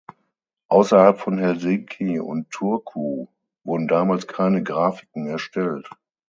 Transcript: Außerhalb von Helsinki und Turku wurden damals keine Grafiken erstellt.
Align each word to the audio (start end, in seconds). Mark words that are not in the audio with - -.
Außerhalb 0.69 1.19
von 1.19 1.37
Helsinki 1.37 2.19
und 2.19 2.49
Turku 2.49 3.27
wurden 3.63 3.87
damals 3.87 4.25
keine 4.25 4.63
Grafiken 4.63 5.27
erstellt. 5.27 5.87